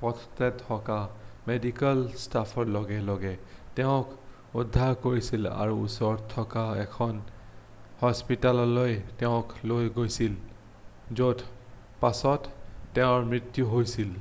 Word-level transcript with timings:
পথতে 0.00 0.46
থকা 0.66 0.98
মেডিকেল 1.48 1.98
ষ্টাফে 2.22 2.64
লগে 2.76 2.98
লগে 3.10 3.30
তেওঁক 3.78 4.10
উদ্ধাৰ 4.62 4.98
কৰিছিল 5.06 5.46
আৰু 5.62 5.78
ওচৰতে 5.86 6.28
থকা 6.34 6.64
এখন 6.82 7.22
হস্পিতাললৈ 8.02 8.94
তেওঁক 9.24 9.54
লৈ 9.72 9.88
গৈছিল 10.00 10.36
য'ত 11.22 11.48
পাছত 12.04 12.54
তেওঁৰ 13.00 13.24
মৃত্যু 13.32 13.66
হৈছিল 13.72 14.12